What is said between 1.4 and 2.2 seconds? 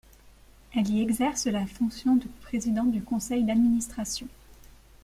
la fonction